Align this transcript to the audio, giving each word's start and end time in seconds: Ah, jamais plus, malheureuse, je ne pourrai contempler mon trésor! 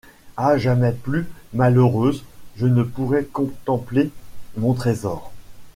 Ah, 0.35 0.57
jamais 0.57 0.93
plus, 0.93 1.27
malheureuse, 1.53 2.23
je 2.55 2.65
ne 2.65 2.81
pourrai 2.81 3.23
contempler 3.23 4.09
mon 4.57 4.73
trésor! 4.73 5.31